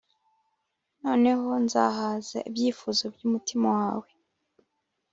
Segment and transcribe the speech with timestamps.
[1.03, 4.09] noneho nzahaza ibyifuzo byumutima wawe